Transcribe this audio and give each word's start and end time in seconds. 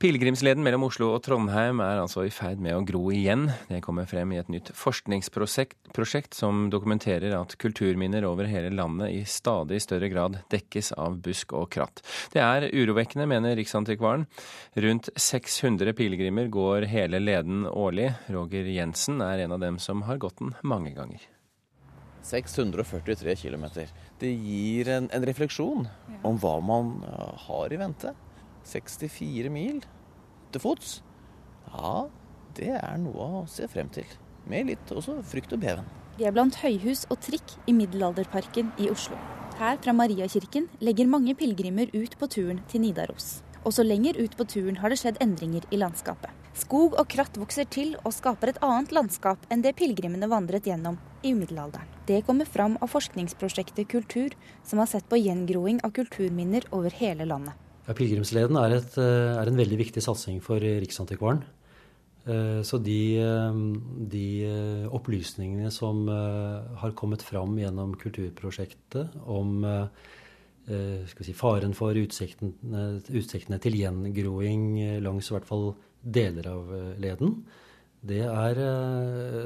Pilegrimsleden 0.00 0.64
mellom 0.64 0.86
Oslo 0.86 1.10
og 1.12 1.18
Trondheim 1.26 1.82
er 1.84 1.98
altså 2.00 2.22
i 2.24 2.30
ferd 2.32 2.62
med 2.64 2.72
å 2.72 2.84
gro 2.88 3.02
igjen. 3.12 3.50
Det 3.68 3.82
kommer 3.84 4.06
frem 4.08 4.30
i 4.32 4.38
et 4.40 4.48
nytt 4.48 4.70
forskningsprosjekt 4.72 6.38
som 6.38 6.62
dokumenterer 6.72 7.34
at 7.36 7.52
kulturminner 7.60 8.24
over 8.24 8.48
hele 8.48 8.70
landet 8.72 9.12
i 9.12 9.18
stadig 9.28 9.82
større 9.84 10.08
grad 10.08 10.38
dekkes 10.54 10.94
av 10.96 11.18
busk 11.20 11.52
og 11.52 11.66
kratt. 11.76 12.00
Det 12.32 12.40
er 12.40 12.70
urovekkende, 12.72 13.26
mener 13.28 13.52
Riksantikvaren. 13.60 14.24
Rundt 14.86 15.12
600 15.20 15.92
pilegrimer 16.00 16.48
går 16.48 16.88
hele 16.88 17.20
leden 17.20 17.68
årlig. 17.68 18.08
Roger 18.32 18.72
Jensen 18.72 19.20
er 19.20 19.44
en 19.44 19.52
av 19.58 19.60
dem 19.60 19.76
som 19.76 20.06
har 20.08 20.22
gått 20.24 20.40
den 20.40 20.56
mange 20.64 20.94
ganger. 20.96 21.28
643 22.24 23.36
km. 23.44 23.68
Det 24.16 24.32
gir 24.32 24.94
en, 24.96 25.12
en 25.12 25.28
refleksjon 25.28 25.92
om 26.24 26.40
hva 26.40 26.56
man 26.64 26.96
har 27.50 27.76
i 27.76 27.84
vente. 27.84 28.16
64 28.68 29.52
mil 29.52 29.80
til 30.52 30.62
fots. 30.62 31.00
Ja, 31.70 32.08
det 32.58 32.72
er 32.76 32.96
noe 33.00 33.28
å 33.40 33.44
se 33.50 33.68
frem 33.70 33.90
til. 33.94 34.08
Med 34.50 34.70
litt 34.70 34.94
også 34.94 35.20
frykt 35.26 35.52
og 35.54 35.62
beven. 35.62 35.86
Vi 36.18 36.26
er 36.28 36.34
blant 36.36 36.58
høyhus 36.60 37.06
og 37.08 37.20
trikk 37.24 37.54
i 37.70 37.74
Middelalderparken 37.76 38.72
i 38.82 38.90
Oslo. 38.92 39.16
Her 39.60 39.78
fra 39.80 39.92
Mariakirken 39.96 40.66
legger 40.80 41.08
mange 41.08 41.34
pilegrimer 41.36 41.92
ut 41.94 42.16
på 42.18 42.28
turen 42.32 42.60
til 42.68 42.84
Nidaros. 42.84 43.42
Også 43.68 43.84
lenger 43.84 44.16
ut 44.16 44.36
på 44.36 44.46
turen 44.48 44.78
har 44.80 44.92
det 44.92 44.98
skjedd 45.02 45.20
endringer 45.20 45.66
i 45.70 45.80
landskapet. 45.80 46.32
Skog 46.56 46.96
og 46.98 47.08
kratt 47.12 47.36
vokser 47.38 47.68
til 47.70 47.92
og 48.00 48.12
skaper 48.16 48.50
et 48.50 48.60
annet 48.64 48.92
landskap 48.96 49.44
enn 49.52 49.62
det 49.64 49.76
pilegrimene 49.78 50.28
vandret 50.32 50.66
gjennom 50.66 50.98
i 51.22 51.34
middelalderen. 51.36 51.88
Det 52.08 52.22
kommer 52.26 52.48
fram 52.48 52.76
av 52.80 52.90
forskningsprosjektet 52.90 53.88
Kultur, 53.92 54.34
som 54.66 54.80
har 54.82 54.88
sett 54.90 55.08
på 55.08 55.20
gjengroing 55.20 55.78
av 55.86 55.92
kulturminner 55.94 56.66
over 56.72 56.90
hele 57.00 57.28
landet. 57.28 57.69
Pilegrimsleden 57.96 58.58
er, 58.60 58.76
eh, 58.76 59.38
er, 59.40 59.48
en 59.48 59.58
veldig 59.58 59.78
viktig 59.80 60.02
satsing 60.02 60.40
for 60.42 60.60
Riksantikvaren. 60.60 61.42
Eh, 62.26 62.60
så 62.62 62.78
de, 62.82 63.18
eh, 63.18 63.52
de, 64.12 64.86
opplysningene 64.90 65.70
som 65.72 66.06
har 66.06 66.92
kommet 66.92 67.22
fram 67.22 67.56
gjennom 67.56 67.96
kulturprosjektet 67.96 69.16
om 69.26 69.64
si, 70.68 71.32
faren 71.32 71.74
for 71.74 71.94
utsiktene, 71.94 73.00
utsiktene, 73.08 73.58
til 73.58 73.74
gjengroing 73.74 75.00
langs 75.02 75.30
i 75.30 75.34
hvert 75.34 75.48
fall 75.48 75.74
deler 76.04 76.46
av 76.46 76.70
leden, 77.00 77.44
det 78.02 78.22
er, 78.22 78.54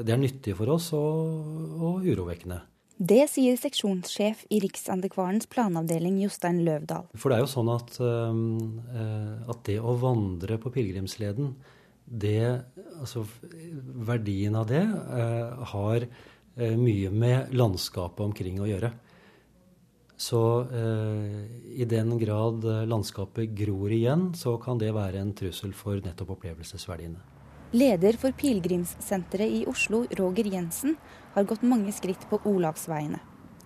det 0.05 0.13
er 0.13 0.21
nyttig 0.21 0.55
for 0.55 0.69
oss 0.75 0.93
og, 0.93 1.81
og 1.81 2.05
urovekkende. 2.05 2.61
Det 2.95 3.25
sier 3.27 3.57
seksjonssjef 3.59 4.45
i 4.55 4.61
Riksantikvarens 4.63 5.49
planavdeling 5.51 6.21
Jostein 6.21 6.61
Løvdahl. 6.63 7.09
For 7.19 7.31
det 7.31 7.37
er 7.37 7.43
jo 7.43 7.51
sånn 7.51 7.71
at, 7.73 7.97
uh, 7.99 9.49
at 9.51 9.65
det 9.67 9.81
å 9.83 9.97
vandre 9.99 10.55
på 10.63 10.71
pilegrimsleden, 10.71 11.51
det, 12.05 12.63
altså 13.01 13.25
verdien 14.07 14.55
av 14.55 14.69
det, 14.69 14.85
uh, 14.85 15.65
har 15.73 16.05
uh, 16.07 16.75
mye 16.79 17.11
med 17.11 17.51
landskapet 17.51 18.23
omkring 18.29 18.63
å 18.63 18.69
gjøre. 18.69 18.93
Så 20.15 20.39
i 21.75 21.83
den 21.91 22.13
grad 22.15 22.63
landskapet 22.87 23.51
gror 23.51 23.91
igjen, 23.91 24.29
så 24.39 24.53
kan 24.63 24.79
det 24.79 24.93
være 24.95 25.19
en 25.19 25.33
trussel 25.35 25.73
for 25.75 25.99
nettopp 25.99 26.37
opplevelsesverdiene. 26.37 27.19
Leder 27.75 28.15
for 28.15 28.31
pilegrimssenteret 28.31 29.57
i 29.57 29.65
Oslo, 29.67 30.05
Roger 30.15 30.47
Jensen, 30.47 30.95
har 31.35 31.47
gått 31.47 31.65
mange 31.67 31.93
skritt 31.95 32.23
på 32.29 32.39
Olavsveiene. 32.49 33.21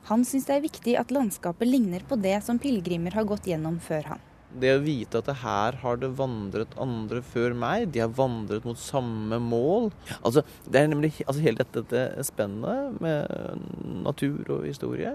Han 0.10 0.26
syns 0.26 0.48
det 0.50 0.56
er 0.58 0.66
viktig 0.66 0.96
at 0.98 1.14
landskapet 1.14 1.70
ligner 1.70 2.04
på 2.10 2.18
det 2.18 2.40
som 2.46 2.60
pilegrimer 2.62 3.14
har 3.18 3.28
gått 3.30 3.48
gjennom 3.50 3.78
før 3.84 4.16
han. 4.16 4.26
Det 4.50 4.72
å 4.74 4.82
vite 4.82 5.20
at 5.22 5.28
her 5.44 5.76
har 5.84 6.00
det 6.02 6.10
vandret 6.18 6.72
andre 6.82 7.22
før 7.22 7.54
meg, 7.54 7.92
de 7.94 8.02
har 8.02 8.10
vandret 8.18 8.66
mot 8.66 8.80
samme 8.82 9.38
mål. 9.44 9.92
Altså, 10.24 10.42
det 10.66 10.82
er 10.82 10.90
nemlig 10.90 11.12
altså, 11.28 11.44
Hele 11.46 11.62
dette, 11.62 11.84
dette 11.86 12.26
spennet 12.26 12.98
med 13.04 13.62
natur 14.02 14.58
og 14.58 14.66
historie 14.66 15.14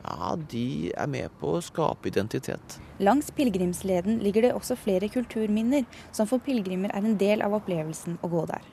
ja, 0.00 0.36
de 0.50 0.92
er 0.96 1.08
med 1.10 1.32
på 1.40 1.56
å 1.56 1.62
skape 1.64 2.08
identitet. 2.08 2.78
Langs 3.04 3.30
pilegrimsleden 3.36 4.20
ligger 4.24 4.46
det 4.46 4.54
også 4.56 4.78
flere 4.80 5.10
kulturminner, 5.12 5.84
som 6.12 6.28
for 6.30 6.42
pilegrimer 6.44 6.92
er 6.94 7.04
en 7.04 7.18
del 7.20 7.44
av 7.44 7.56
opplevelsen 7.60 8.20
å 8.24 8.30
gå 8.32 8.46
der. 8.48 8.64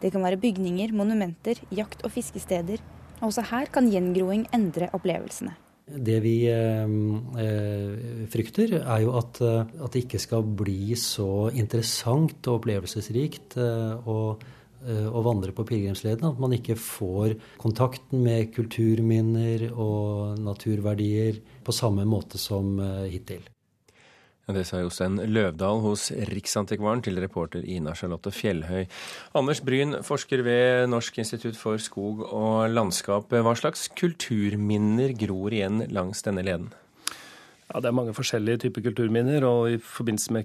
Det 0.00 0.12
kan 0.12 0.24
være 0.24 0.40
bygninger, 0.40 0.92
monumenter, 0.92 1.60
jakt- 1.74 2.04
og 2.04 2.12
fiskesteder. 2.12 2.82
Også 3.24 3.44
her 3.50 3.70
kan 3.72 3.88
gjengroing 3.90 4.44
endre 4.54 4.90
opplevelsene. 4.96 5.54
Det 5.86 6.18
vi 6.24 6.48
eh, 6.50 6.82
eh 7.38 8.26
frykter, 8.28 8.80
er 8.82 9.00
jo 9.04 9.14
at, 9.16 9.40
eh, 9.40 9.64
at, 9.84 9.92
det 9.92 10.04
ikke 10.04 10.18
skal 10.18 10.42
bli 10.42 10.96
så 10.98 11.48
interessant 11.54 12.46
og 12.46 12.60
opplevelsesrikt. 12.60 13.56
Eh, 13.56 14.52
Eh, 14.86 15.06
å 15.08 15.22
vandre 15.24 15.50
på 15.56 15.64
pilegrimsleden. 15.66 16.28
At 16.28 16.38
man 16.38 16.52
ikke 16.54 16.76
får 16.78 17.34
kontakten 17.58 18.22
med 18.22 18.52
kulturminner 18.54 19.70
og 19.72 20.38
naturverdier 20.38 21.40
på 21.66 21.74
samme 21.74 22.06
måte 22.06 22.38
som 22.38 22.76
hittil. 23.10 23.42
Det 24.46 24.62
sa 24.62 24.78
Jostein 24.78 25.16
Løvdahl 25.26 25.80
hos 25.82 26.04
Riksantikvaren 26.30 27.00
til 27.02 27.18
reporter 27.18 27.64
Ina 27.66 27.96
Charlotte 27.98 28.30
Fjellhøy. 28.30 28.84
Anders 29.34 29.58
Bryn, 29.58 29.96
forsker 30.06 30.44
ved 30.46 30.86
Norsk 30.86 31.16
institutt 31.18 31.56
for 31.58 31.80
skog 31.82 32.20
og 32.28 32.70
landskap. 32.70 33.26
Hva 33.26 33.56
slags 33.58 33.88
kulturminner 33.98 35.16
gror 35.18 35.50
igjen 35.50 35.82
langs 35.90 36.22
denne 36.22 36.44
leden? 36.46 36.68
Ja, 37.72 37.80
Det 37.80 37.88
er 37.90 37.98
mange 37.98 38.14
forskjellige 38.14 38.58
typer 38.68 38.84
kulturminner. 38.86 39.42
og 39.42 39.72
I 39.72 39.78
forbindelse 39.82 40.32
med 40.32 40.44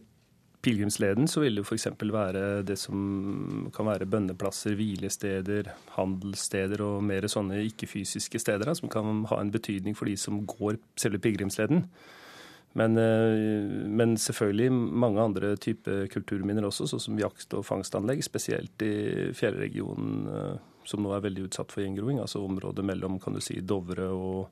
pilegrimsleden 0.64 1.30
vil 1.38 1.56
det 1.58 1.66
f.eks. 1.68 1.88
være 2.02 2.64
det 2.64 2.80
som 2.80 3.70
kan 3.76 3.86
være 3.86 4.10
bønneplasser, 4.10 4.74
hvilesteder, 4.74 5.70
handelssteder 5.94 6.82
og 6.82 7.04
mer 7.04 7.30
sånne 7.30 7.62
ikke-fysiske 7.70 8.40
steder 8.40 8.74
som 8.74 8.90
kan 8.90 9.26
ha 9.30 9.40
en 9.40 9.52
betydning 9.52 9.94
for 9.96 10.06
de 10.06 10.18
som 10.18 10.42
går 10.48 10.82
selve 10.98 11.20
pilegrimsleden. 11.20 11.86
Men, 12.74 12.98
eh, 12.98 13.88
men, 13.88 14.16
selvfølgelig 14.16 14.72
mange 14.72 15.20
andre 15.20 15.56
typer 15.60 16.08
kulturminner 16.12 16.64
også, 16.68 16.88
sånn 16.88 17.04
som 17.04 17.20
jakt- 17.20 17.54
og 17.58 17.66
fangstanlegg. 17.68 18.24
Spesielt 18.24 18.86
i 18.86 19.32
fjellregionen, 19.36 20.28
eh, 20.28 20.58
som 20.86 21.04
nå 21.04 21.14
er 21.16 21.22
veldig 21.22 21.50
utsatt 21.50 21.72
for 21.72 21.84
gjengroing. 21.84 22.20
Altså 22.20 22.40
området 22.40 22.86
mellom 22.86 23.20
kan 23.22 23.34
du 23.34 23.42
si, 23.42 23.60
Dovre 23.60 24.08
og 24.10 24.50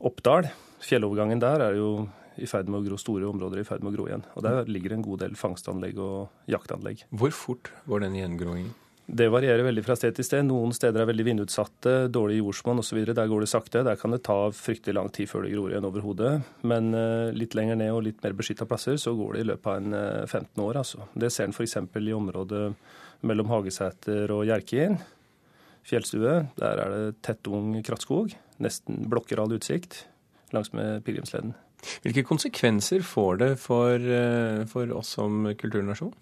Oppdal. 0.00 0.50
Fjellovergangen 0.80 1.40
der 1.40 1.60
er 1.60 1.74
jo 1.76 2.08
i 2.38 2.46
ferd 2.46 2.68
med 2.68 2.80
å 2.80 2.86
gro, 2.86 2.96
store 2.96 3.28
områder 3.28 3.60
i 3.60 3.64
ferd 3.64 3.82
med 3.84 3.92
å 3.92 3.96
gro 3.96 4.06
igjen. 4.08 4.24
Og 4.34 4.42
Der 4.42 4.64
ligger 4.64 4.94
en 4.94 5.02
god 5.02 5.18
del 5.20 5.34
fangstanlegg 5.36 5.98
og 5.98 6.30
jaktanlegg. 6.48 7.04
Hvor 7.12 7.30
fort 7.30 7.70
går 7.86 8.00
den 8.00 8.14
gjengroingen? 8.14 8.72
Det 9.12 9.26
varierer 9.28 9.60
veldig 9.66 9.82
fra 9.84 9.96
sted 9.98 10.14
til 10.16 10.24
sted. 10.24 10.46
Noen 10.48 10.72
steder 10.72 11.02
er 11.02 11.08
veldig 11.10 11.26
vindutsatte, 11.26 11.92
dårlig 12.12 12.38
jordsmonn 12.38 12.80
osv. 12.80 13.02
Der 13.10 13.28
går 13.28 13.44
det 13.44 13.50
sakte. 13.52 13.82
Der 13.84 13.98
kan 14.00 14.14
det 14.14 14.22
ta 14.24 14.36
fryktelig 14.56 14.96
lang 14.96 15.10
tid 15.12 15.28
før 15.28 15.44
det 15.44 15.52
gror 15.52 15.74
igjen 15.74 15.88
over 15.88 16.04
hodet. 16.06 16.30
Men 16.64 16.94
uh, 16.96 17.28
litt 17.36 17.52
lenger 17.58 17.76
ned 17.76 17.92
og 17.92 18.06
litt 18.06 18.22
mer 18.24 18.32
beskytta 18.38 18.64
plasser, 18.68 18.96
så 18.96 19.12
går 19.18 19.36
det 19.36 19.42
i 19.42 19.48
løpet 19.50 19.68
av 19.68 19.82
en 19.82 19.96
uh, 19.98 20.04
eh, 20.22 20.30
15 20.30 20.64
år. 20.64 20.80
Altså. 20.80 21.04
Det 21.12 21.28
ser 21.28 21.50
en 21.50 21.52
f.eks. 21.52 21.76
i 21.76 22.16
området 22.16 22.62
mellom 23.28 23.52
Hagesæter 23.52 24.32
og 24.32 24.46
Hjerkinn. 24.48 24.96
Fjellstue. 25.84 26.38
Der 26.56 26.80
er 26.80 26.96
det 26.96 27.20
tett 27.26 27.52
ung 27.52 27.74
krattskog. 27.84 28.32
Nesten 28.64 29.04
blokker 29.12 29.42
all 29.42 29.52
utsikt 29.58 30.06
langsmed 30.56 31.04
pilegrimsleden. 31.04 31.54
Hvilke 32.04 32.22
konsekvenser 32.26 33.02
får 33.02 33.38
det 33.40 33.52
for, 33.58 33.94
eh, 33.94 34.64
for 34.66 34.90
oss 34.94 35.08
som 35.08 35.54
kulturnasjon? 35.58 36.12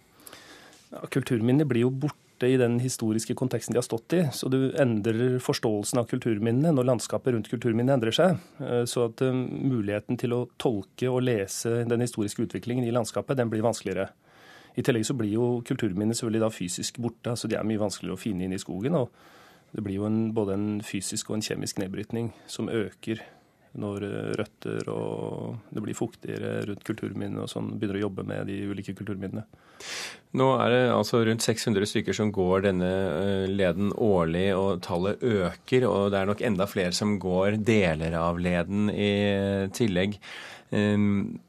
Ja, 0.91 1.07
kulturminner 1.07 1.65
blir 1.69 1.83
jo 1.83 1.91
borte 1.91 2.20
i 2.49 2.57
den 2.61 2.79
historiske 2.81 3.35
konteksten 3.37 3.75
de 3.75 3.81
har 3.81 3.87
stått 3.87 4.15
i. 4.17 4.23
Så 4.33 4.49
du 4.53 4.71
endrer 4.81 5.39
forståelsen 5.43 6.01
av 6.01 6.09
kulturminnene 6.11 6.73
når 6.75 6.89
landskapet 6.89 7.35
rundt 7.35 7.51
kulturminnene 7.53 7.99
endrer 7.99 8.17
seg. 8.17 8.39
Eh, 8.65 8.85
så 8.89 9.09
at 9.09 9.23
uh, 9.25 9.35
muligheten 9.35 10.21
til 10.21 10.37
å 10.37 10.47
tolke 10.61 11.11
og 11.11 11.25
lese 11.27 11.83
den 11.91 12.05
historiske 12.05 12.47
utviklingen 12.47 12.87
i 12.87 12.95
landskapet, 12.95 13.39
den 13.41 13.53
blir 13.53 13.65
vanskeligere. 13.67 14.09
I 14.79 14.85
tillegg 14.87 15.05
så 15.09 15.17
blir 15.19 15.35
jo 15.35 15.51
kulturminner 15.67 16.17
selvfølgelig 16.17 16.45
da 16.45 16.53
fysisk 16.55 17.03
borte. 17.03 17.35
altså 17.35 17.51
De 17.51 17.59
er 17.59 17.67
mye 17.67 17.83
vanskeligere 17.83 18.17
å 18.17 18.23
finne 18.23 18.47
inn 18.47 18.57
i 18.57 18.63
skogen. 18.63 18.97
og 18.97 19.11
Det 19.75 19.85
blir 19.85 20.01
jo 20.01 20.07
en, 20.09 20.23
både 20.35 20.57
en 20.57 20.71
fysisk 20.87 21.31
og 21.31 21.39
en 21.41 21.45
kjemisk 21.45 21.83
nedbrytning 21.83 22.33
som 22.47 22.71
øker 22.71 23.23
når 23.79 24.07
eh, 24.07 24.31
røtter 24.41 24.89
og 24.91 25.59
det 25.71 25.83
blir 25.85 25.99
fuktigere 25.99 26.61
rundt 26.69 26.85
kulturminnene 26.87 27.45
og 27.45 27.51
sånn, 27.53 27.73
begynner 27.79 28.01
å 28.01 28.07
jobbe 28.07 28.25
med 28.27 28.51
de 28.51 28.59
ulike 28.71 28.95
kulturminnene. 28.99 29.45
Nå 30.41 30.47
er 30.63 30.73
det 30.75 30.81
altså 30.95 31.23
rundt 31.27 31.45
600 31.45 31.89
stykker 31.91 32.17
som 32.17 32.33
går 32.35 32.67
denne 32.69 32.91
eh, 32.91 33.47
leden 33.51 33.95
årlig, 33.95 34.49
og 34.57 34.83
tallet 34.87 35.23
øker. 35.23 35.87
Og 35.89 36.11
det 36.13 36.21
er 36.21 36.31
nok 36.31 36.45
enda 36.51 36.67
flere 36.71 36.97
som 36.97 37.17
går 37.23 37.61
deler 37.67 38.17
av 38.19 38.41
leden 38.43 38.91
i 38.93 39.13
tillegg. 39.77 40.19
Ehm, 40.77 41.41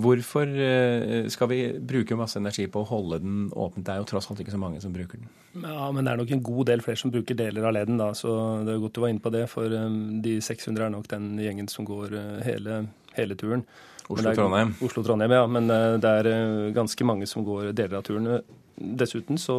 Hvorfor 0.00 0.48
eh, 0.48 1.26
skal 1.32 1.48
vi 1.50 1.58
bruke 1.92 2.16
masse 2.18 2.38
energi 2.40 2.66
på 2.70 2.82
å 2.82 2.88
holde 2.88 3.18
den 3.22 3.36
åpen? 3.52 3.84
Det 3.84 3.92
er 3.92 4.00
jo 4.02 4.08
tross 4.08 4.28
alt 4.30 4.40
ikke 4.42 4.54
så 4.54 4.60
mange 4.60 4.80
som 4.82 4.92
bruker 4.94 5.20
den. 5.20 5.28
Ja, 5.64 5.90
Men 5.92 6.06
det 6.06 6.12
er 6.12 6.20
nok 6.20 6.32
en 6.36 6.42
god 6.46 6.70
del 6.70 6.82
flere 6.84 7.00
som 7.00 7.12
bruker 7.12 7.38
deler 7.38 7.66
av 7.66 7.74
leden, 7.74 7.98
da. 8.00 8.12
Så 8.14 8.30
det 8.66 8.74
er 8.74 8.82
godt 8.82 8.96
du 8.96 9.02
var 9.02 9.12
inne 9.12 9.24
på 9.24 9.32
det. 9.34 9.44
For 9.50 9.72
um, 9.72 10.20
de 10.22 10.38
600 10.44 10.86
er 10.86 10.94
nok 10.94 11.08
den 11.10 11.30
gjengen 11.42 11.70
som 11.72 11.88
går 11.88 12.14
uh, 12.14 12.40
hele, 12.46 12.82
hele, 13.16 13.38
turen. 13.40 13.64
Oslo-Trondheim. 14.10 14.74
Oslo-Trondheim, 14.82 15.36
ja. 15.38 15.46
Men 15.46 15.70
eh, 15.70 15.94
det 16.02 16.14
er 16.20 16.28
eh, 16.32 16.70
ganske 16.74 17.06
mange 17.06 17.28
som 17.30 17.46
går 17.46 17.70
deler 17.78 18.00
av 18.00 18.06
turen. 18.06 18.40
Dessuten 18.76 19.38
så, 19.38 19.56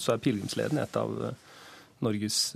så 0.00 0.14
er 0.14 0.22
pilegrimsleden 0.24 0.82
et 0.82 1.00
av 1.00 1.14
Norges 2.04 2.50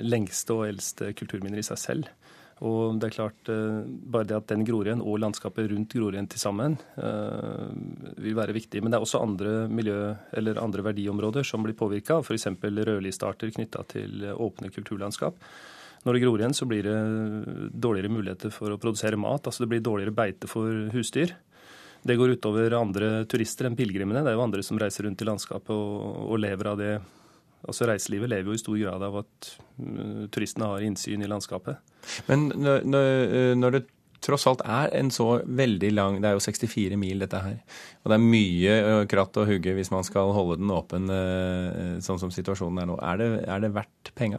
lengste 0.00 0.54
og 0.54 0.62
eldste 0.70 1.10
kulturminner 1.18 1.60
i 1.60 1.66
seg 1.66 1.80
selv. 1.80 2.08
Og 2.62 3.00
det 3.02 3.08
er 3.08 3.14
klart, 3.16 3.50
Bare 4.14 4.28
det 4.28 4.36
at 4.36 4.48
den 4.52 4.62
gror 4.66 4.86
igjen, 4.86 5.02
og 5.02 5.18
landskapet 5.18 5.70
rundt 5.72 5.96
gror 5.96 6.14
igjen 6.14 6.28
til 6.30 6.38
sammen, 6.38 6.76
vil 8.22 8.38
være 8.38 8.54
viktig. 8.54 8.82
Men 8.82 8.92
det 8.92 9.00
er 9.00 9.06
også 9.06 9.22
andre 9.24 9.54
miljø- 9.66 10.14
eller 10.38 10.60
andre 10.62 10.84
verdiområder 10.86 11.46
som 11.46 11.66
blir 11.66 11.74
påvirka, 11.74 12.20
f.eks. 12.22 12.46
rødlistearter 12.62 13.50
knytta 13.56 13.82
til 13.90 14.28
åpne 14.30 14.70
kulturlandskap. 14.70 15.42
Når 16.02 16.16
det 16.16 16.22
gror 16.24 16.40
igjen, 16.40 16.54
så 16.54 16.66
blir 16.66 16.86
det 16.86 16.98
dårligere 17.78 18.10
muligheter 18.10 18.50
for 18.50 18.74
å 18.74 18.78
produsere 18.82 19.18
mat. 19.20 19.46
Altså 19.46 19.62
det 19.62 19.70
blir 19.70 19.82
dårligere 19.86 20.14
beite 20.14 20.50
for 20.50 20.90
husdyr. 20.94 21.34
Det 22.02 22.16
går 22.18 22.34
utover 22.34 22.74
andre 22.74 23.10
turister 23.30 23.68
enn 23.68 23.78
pilegrimene. 23.78 24.24
Det 24.24 24.32
er 24.32 24.38
jo 24.38 24.42
andre 24.42 24.64
som 24.66 24.80
reiser 24.82 25.06
rundt 25.06 25.22
i 25.22 25.28
landskapet 25.28 25.70
og, 25.70 26.24
og 26.34 26.40
lever 26.42 26.70
av 26.72 26.80
det. 26.80 26.94
Altså 27.68 27.88
Reiselivet 27.88 28.32
lever 28.32 28.50
jo 28.50 28.58
i 28.58 28.62
stor 28.62 28.78
grad 28.80 29.06
av 29.06 29.18
at 29.22 29.50
uh, 29.80 30.28
turistene 30.34 30.70
har 30.72 30.86
innsyn 30.86 31.22
i 31.22 31.30
landskapet. 31.30 31.78
Men 32.26 32.48
når, 32.58 32.86
når 33.58 33.76
det 33.76 33.82
tross 34.22 34.46
alt 34.46 34.62
er 34.66 34.92
en 34.94 35.08
så 35.10 35.40
veldig 35.42 35.88
lang 35.94 36.16
Det 36.22 36.28
er 36.28 36.36
jo 36.36 36.42
64 36.42 36.98
mil, 36.98 37.22
dette 37.22 37.40
her. 37.42 37.56
Og 38.02 38.10
det 38.10 38.18
er 38.18 38.26
mye 38.34 38.74
kratt 39.10 39.38
å 39.38 39.46
hugge 39.46 39.74
hvis 39.74 39.90
man 39.94 40.06
skal 40.06 40.30
holde 40.34 40.60
den 40.60 40.70
åpen 40.74 41.10
sånn 42.02 42.20
som 42.22 42.30
situasjonen 42.34 42.82
er 42.84 42.90
nå. 42.90 42.98
Er 43.02 43.18
det, 43.18 43.28
er 43.50 43.64
det 43.64 43.72
verdt 43.74 44.12
penga? 44.18 44.38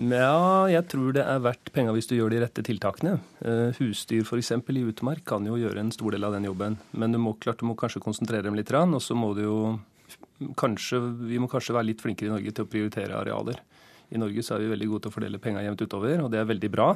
Ja, 0.00 0.64
jeg 0.72 0.86
tror 0.88 1.12
det 1.12 1.22
er 1.28 1.42
verdt 1.44 1.68
penga 1.74 1.92
hvis 1.94 2.08
du 2.08 2.14
gjør 2.16 2.32
de 2.32 2.40
rette 2.42 2.64
tiltakene. 2.64 3.18
Uh, 3.44 3.68
husdyr 3.76 4.24
f.eks. 4.24 4.50
i 4.56 4.84
utmark 4.88 5.24
kan 5.28 5.44
jo 5.46 5.58
gjøre 5.60 5.82
en 5.82 5.92
stor 5.92 6.16
del 6.16 6.24
av 6.24 6.32
den 6.34 6.48
jobben. 6.48 6.78
Men 6.92 7.12
du 7.12 7.20
må, 7.20 7.34
klart, 7.36 7.60
du 7.60 7.68
må 7.68 7.76
kanskje 7.78 8.02
konsentrere 8.02 8.46
dem 8.46 8.56
litt, 8.56 8.72
og 8.72 9.02
så 9.04 9.16
må 9.18 9.34
du 9.36 9.42
jo 9.44 9.58
kanskje, 10.58 11.00
Vi 11.28 11.40
må 11.42 11.48
kanskje 11.50 11.76
være 11.76 11.90
litt 11.92 12.04
flinkere 12.04 12.30
i 12.30 12.34
Norge 12.34 12.52
til 12.54 12.66
å 12.66 12.70
prioritere 12.70 13.18
arealer. 13.18 13.60
I 14.14 14.20
Norge 14.20 14.44
så 14.44 14.54
er 14.54 14.64
vi 14.64 14.72
veldig 14.74 14.88
gode 14.90 15.04
til 15.04 15.12
å 15.12 15.16
fordele 15.16 15.42
penga 15.42 15.62
jevnt 15.64 15.82
utover, 15.82 16.22
og 16.22 16.30
det 16.32 16.40
er 16.40 16.50
veldig 16.50 16.70
bra. 16.70 16.88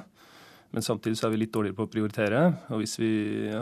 Men 0.71 0.85
samtidig 0.85 1.17
så 1.17 1.29
er 1.29 1.33
vi 1.33 1.41
litt 1.41 1.53
dårligere 1.55 1.79
på 1.79 1.87
å 1.87 1.91
prioritere. 1.91 2.41
Og 2.75 2.83
hvis 2.83 2.99
vi 3.01 3.11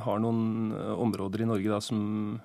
har 0.02 0.22
noen 0.22 0.72
eh, 0.74 0.94
områder 1.04 1.44
i 1.44 1.46
Norge 1.46 1.70
da, 1.70 1.78
som 1.84 2.00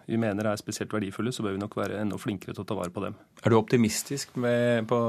vi 0.05 0.19
mener 0.21 0.51
er 0.51 0.61
spesielt 0.61 0.93
verdifulle, 0.93 1.33
så 1.33 1.45
bør 1.45 1.55
vi 1.55 1.63
nok 1.63 1.77
være 1.79 1.97
enda 2.03 2.19
flinkere 2.21 2.53
til 2.53 2.65
å 2.65 2.67
ta 2.69 2.77
vare 2.77 2.93
på 2.93 3.01
dem. 3.01 3.17
Er 3.41 3.49
du 3.49 3.57
optimistisk 3.57 4.37
med, 4.37 4.85
på 4.91 4.99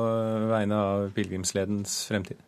vegne 0.55 0.81
av 0.81 1.11
pilegrimsledens 1.17 2.01
fremtid? 2.09 2.41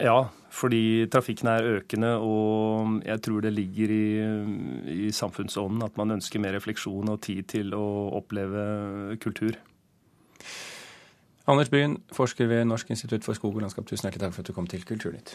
Ja, 0.00 0.28
fordi 0.52 1.06
trafikken 1.12 1.48
er 1.52 1.66
økende, 1.76 2.14
og 2.16 3.02
jeg 3.04 3.22
tror 3.22 3.40
det 3.44 3.52
ligger 3.52 3.92
i, 3.92 4.06
i 5.06 5.10
samfunnsånden 5.12 5.82
at 5.84 5.96
man 6.00 6.16
ønsker 6.16 6.40
mer 6.40 6.56
refleksjon 6.56 7.12
og 7.12 7.20
tid 7.26 7.42
til 7.52 7.74
å 7.76 7.84
oppleve 8.16 9.16
kultur. 9.20 9.58
Anders 11.46 11.72
Bryn, 11.72 11.98
forsker 12.14 12.46
ved 12.46 12.64
Norsk 12.70 12.90
institutt 12.94 13.24
for 13.26 13.36
skog 13.36 13.56
og 13.56 13.66
landskap, 13.66 13.88
tusen 13.88 14.06
hjertelig 14.06 14.28
takk 14.28 14.36
for 14.36 14.44
at 14.44 14.52
du 14.52 14.56
kom 14.56 14.70
til 14.70 14.84
Kulturnytt. 14.86 15.34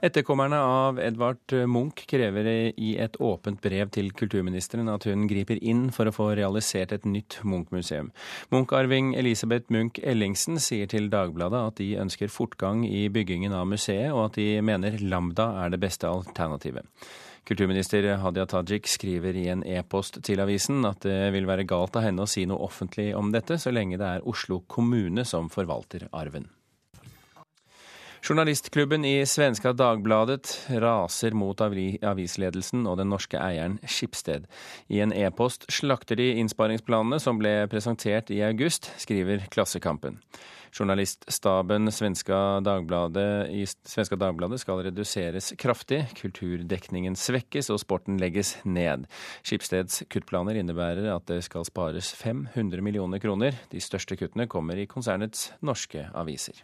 Etterkommerne 0.00 0.56
av 0.56 0.98
Edvard 0.98 1.52
Munch 1.68 2.06
krever 2.08 2.46
i 2.72 2.94
et 3.04 3.18
åpent 3.20 3.60
brev 3.60 3.90
til 3.92 4.06
kulturministeren 4.16 4.88
at 4.88 5.04
hun 5.04 5.26
griper 5.28 5.58
inn 5.60 5.90
for 5.92 6.08
å 6.08 6.14
få 6.16 6.30
realisert 6.38 6.94
et 6.96 7.04
nytt 7.04 7.36
Munch-museum. 7.44 8.08
Munch-arving 8.48 9.10
Elisabeth 9.20 9.68
Munch 9.68 10.00
Ellingsen 10.00 10.56
sier 10.56 10.88
til 10.88 11.10
Dagbladet 11.12 11.60
at 11.60 11.82
de 11.82 11.90
ønsker 12.00 12.32
fortgang 12.32 12.86
i 12.88 13.10
byggingen 13.12 13.52
av 13.52 13.66
museet, 13.68 14.08
og 14.14 14.30
at 14.30 14.38
de 14.40 14.62
mener 14.64 14.96
Lambda 15.04 15.50
er 15.66 15.74
det 15.74 15.82
beste 15.84 16.08
alternativet. 16.08 16.88
Kulturminister 17.44 18.08
Hadia 18.22 18.46
Tajik 18.48 18.88
skriver 18.88 19.36
i 19.36 19.50
en 19.52 19.66
e-post 19.68 20.22
til 20.24 20.40
avisen 20.40 20.80
at 20.88 21.04
det 21.04 21.32
vil 21.36 21.48
være 21.48 21.66
galt 21.68 21.98
av 22.00 22.06
henne 22.06 22.24
å 22.24 22.30
si 22.30 22.46
noe 22.48 22.64
offentlig 22.64 23.10
om 23.18 23.34
dette, 23.36 23.60
så 23.60 23.72
lenge 23.74 24.00
det 24.00 24.08
er 24.14 24.24
Oslo 24.32 24.62
kommune 24.64 25.26
som 25.28 25.52
forvalter 25.52 26.08
arven. 26.16 26.48
Journalistklubben 28.30 29.04
i 29.04 29.26
svenska 29.26 29.72
Dagbladet 29.72 30.68
raser 30.68 31.34
mot 31.34 31.58
avisledelsen 31.60 32.84
og 32.86 33.00
den 33.00 33.10
norske 33.10 33.40
eieren 33.42 33.80
Skipsted. 33.82 34.44
I 34.86 35.00
en 35.02 35.10
e-post 35.10 35.66
slakter 35.66 36.14
de 36.20 36.28
innsparingsplanene 36.38 37.18
som 37.18 37.40
ble 37.42 37.66
presentert 37.72 38.30
i 38.30 38.38
august, 38.46 38.86
skriver 39.02 39.42
Klassekampen. 39.50 40.20
Journaliststaben 40.70 41.90
Svenska 41.90 42.60
Dagbladet, 42.62 43.50
i 43.50 43.66
Svenska 43.66 44.14
Dagbladet 44.14 44.62
skal 44.62 44.84
reduseres 44.86 45.50
kraftig, 45.58 46.04
kulturdekningen 46.22 47.18
svekkes 47.18 47.74
og 47.74 47.82
sporten 47.82 48.22
legges 48.22 48.60
ned. 48.62 49.10
Skipsteds 49.42 50.04
kuttplaner 50.06 50.62
innebærer 50.62 51.10
at 51.16 51.26
det 51.26 51.42
skal 51.50 51.66
spares 51.66 52.14
500 52.14 52.78
millioner 52.78 53.18
kroner. 53.18 53.58
De 53.74 53.82
største 53.82 54.14
kuttene 54.14 54.46
kommer 54.46 54.78
i 54.78 54.86
konsernets 54.86 55.48
norske 55.66 56.06
aviser. 56.14 56.62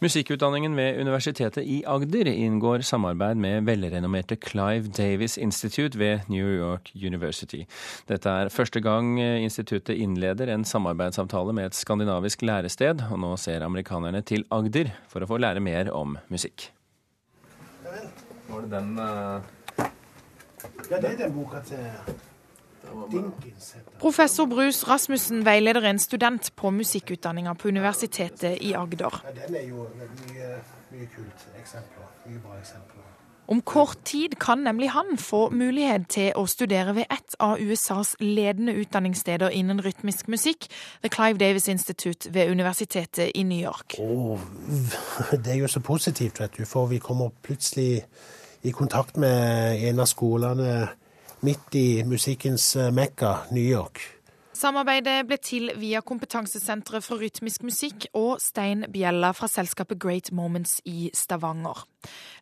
Musikkutdanningen 0.00 0.72
ved 0.78 0.96
Universitetet 0.96 1.66
i 1.68 1.82
Agder 1.84 2.24
inngår 2.32 2.80
samarbeid 2.88 3.36
med 3.36 3.66
velrenommerte 3.68 4.38
Clive 4.40 4.88
Davis 4.96 5.34
Institute 5.36 5.98
ved 6.00 6.24
New 6.32 6.46
York 6.48 6.88
University. 6.96 7.66
Dette 8.08 8.32
er 8.32 8.48
første 8.48 8.80
gang 8.80 9.18
instituttet 9.20 10.00
innleder 10.00 10.54
en 10.54 10.64
samarbeidsavtale 10.64 11.52
med 11.52 11.68
et 11.68 11.76
skandinavisk 11.76 12.40
lærested, 12.48 13.04
og 13.10 13.20
nå 13.20 13.34
ser 13.36 13.60
amerikanerne 13.66 14.24
til 14.24 14.46
Agder 14.48 14.88
for 15.12 15.20
å 15.20 15.28
få 15.28 15.36
lære 15.44 15.60
mer 15.60 15.92
om 15.92 16.16
musikk. 16.32 16.70
Var 17.84 18.64
det 18.64 18.72
den 18.72 18.96
uh... 18.96 19.44
Ja, 20.88 20.96
det 20.96 21.12
er 21.12 21.16
den 21.26 21.36
boka 21.36 21.60
til 21.68 21.84
Professor 24.00 24.46
Brus 24.46 24.82
Rasmussen 24.88 25.44
veileder 25.44 25.84
en 25.90 25.98
student 25.98 26.52
på 26.56 26.70
musikkutdanninga 26.70 27.54
på 27.54 27.68
Universitetet 27.68 28.58
i 28.60 28.74
Agder. 28.74 29.22
Den 29.46 29.54
er 29.54 29.68
jo 29.68 29.86
mye, 29.98 30.56
mye 30.92 31.08
kult. 31.14 31.48
Eksempler. 31.60 32.10
Mye 32.26 32.42
bra 32.42 32.58
eksempler. 32.58 33.06
Om 33.50 33.60
kort 33.66 34.04
tid 34.04 34.36
kan 34.38 34.58
nemlig 34.62 34.92
han 34.94 35.16
få 35.18 35.48
mulighet 35.50 36.04
til 36.14 36.28
å 36.38 36.44
studere 36.46 36.92
ved 36.94 37.10
et 37.10 37.34
av 37.42 37.58
USAs 37.58 38.12
ledende 38.22 38.76
utdanningssteder 38.78 39.50
innen 39.50 39.82
rytmisk 39.82 40.28
musikk, 40.30 40.68
The 41.02 41.10
Clive 41.10 41.38
Davis 41.38 41.66
Institute 41.68 42.30
ved 42.30 42.50
universitetet 42.50 43.32
i 43.34 43.42
New 43.42 43.58
York. 43.58 43.98
Oh, 43.98 44.38
det 45.32 45.50
er 45.50 45.58
jo 45.64 45.68
så 45.68 45.82
positivt, 45.82 46.38
vet 46.40 46.60
du, 46.60 46.62
for 46.64 46.86
vi 46.86 47.02
kommer 47.02 47.34
plutselig 47.42 48.04
i 48.62 48.70
kontakt 48.70 49.16
med 49.16 49.82
en 49.82 49.98
av 49.98 50.06
skolene 50.06 50.86
midt 51.42 51.74
i 51.74 52.02
musikkens 52.04 52.76
eh, 52.76 52.92
mekka, 52.92 53.34
New 53.50 53.64
York. 53.64 54.00
Samarbeidet 54.60 55.22
ble 55.24 55.38
til 55.40 55.70
via 55.80 56.02
Kompetansesenteret 56.04 57.04
for 57.06 57.22
rytmisk 57.22 57.62
musikk 57.64 58.04
og 58.18 58.42
Stein 58.44 58.82
Bjella 58.92 59.30
fra 59.32 59.48
selskapet 59.48 59.96
Great 60.02 60.28
Moments 60.36 60.82
i 60.84 61.08
Stavanger. 61.16 61.86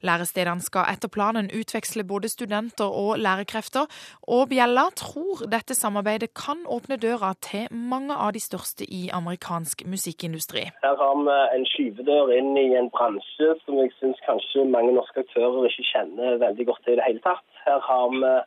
Lærestedene 0.03 0.65
skal 0.65 0.91
etter 0.91 1.13
planen 1.15 1.51
utveksle 1.55 2.03
både 2.09 2.31
studenter 2.33 2.91
og 2.91 3.23
lærekrefter, 3.23 3.87
og 4.27 4.49
Bjella 4.51 4.89
tror 4.99 5.47
dette 5.53 5.79
samarbeidet 5.79 6.33
kan 6.35 6.67
åpne 6.67 6.99
døra 6.99 7.37
til 7.45 7.71
mange 7.71 8.17
av 8.17 8.35
de 8.35 8.43
største 8.43 8.89
i 8.89 9.07
amerikansk 9.15 9.87
musikkindustri. 9.87 10.67
Her 10.83 10.99
har 10.99 11.17
vi 11.23 11.39
en 11.55 11.71
skyvedør 11.71 12.35
inn 12.35 12.55
i 12.59 12.69
en 12.83 12.91
bransje 12.91 13.55
som 13.63 13.79
jeg 13.79 13.95
syns 14.01 14.19
kanskje 14.27 14.67
mange 14.67 14.97
norske 14.99 15.23
aktører 15.23 15.71
ikke 15.71 15.91
kjenner 15.93 16.43
veldig 16.43 16.73
godt 16.73 16.83
til 16.83 16.97
i 16.97 17.03
det 17.03 17.11
hele 17.13 17.27
tatt. 17.31 17.47
Her 17.69 17.79
har 17.79 18.15
vi 18.19 18.39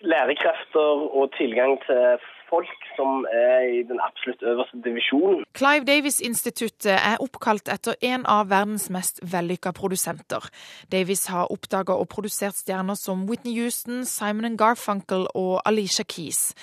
lærekrefter 0.00 0.90
og 1.18 1.32
tilgang 1.38 1.78
til 1.86 2.20
folk 2.50 2.72
som 2.96 3.26
er 3.32 3.60
i 3.78 3.82
den 3.90 4.00
absolutt 4.08 4.42
øverste 4.42 4.82
divisjonen. 4.84 5.44
Clive 5.58 5.84
Davis-instituttet 5.84 6.92
er 6.92 7.22
oppkalt 7.22 7.70
etter 7.74 7.94
en 8.02 8.26
av 8.26 8.50
verdens 8.50 8.90
mest 8.90 9.22
vellykka 9.32 9.72
produsenter. 9.80 10.50
Davis 10.92 11.26
har 11.32 11.52
oppdaga 11.54 11.94
og 12.02 12.08
produsert 12.14 12.58
stjerner 12.58 12.98
som 12.98 13.26
Whitney 13.28 13.54
Houston, 13.60 14.04
Simon 14.04 14.56
Garfunkel 14.56 15.28
og 15.34 15.60
Alicia 15.66 16.04
Keys. 16.04 16.54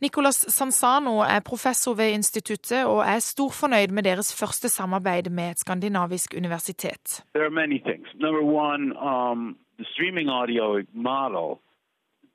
Nicolas 0.00 0.44
Sanzano 0.54 1.18
er 1.26 1.40
professor 1.40 1.94
ved 1.94 2.12
instituttet 2.14 2.86
og 2.86 3.00
er 3.02 3.18
storfornøyd 3.18 3.90
med 3.90 4.06
deres 4.06 4.30
første 4.40 4.68
samarbeid 4.68 5.30
med 5.30 5.50
et 5.50 5.58
skandinavisk 5.58 6.34
universitet. 6.36 7.24
There 7.34 7.44
are 7.44 7.50
many 7.50 7.78
things. 7.82 8.06
Number 8.14 8.42
one, 8.42 8.94
um, 9.10 9.56
the 9.78 9.86
streaming 9.94 10.28
audio 10.30 10.82
model 10.92 11.58